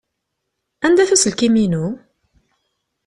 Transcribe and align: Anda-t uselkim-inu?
Anda-t 0.85 1.11
uselkim-inu? 1.15 1.85